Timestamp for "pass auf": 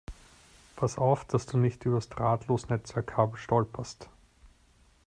0.77-1.25